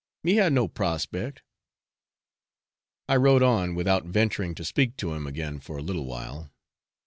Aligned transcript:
me 0.23 0.33
have 0.33 0.51
no 0.51 0.67
prospect!' 0.67 1.43
I 3.07 3.17
rode 3.17 3.43
on 3.43 3.75
without 3.75 4.03
venturing 4.05 4.55
to 4.55 4.65
speak 4.65 4.97
to 4.97 5.13
him 5.13 5.27
again 5.27 5.59
for 5.59 5.77
a 5.77 5.83
little 5.83 6.05
while. 6.07 6.49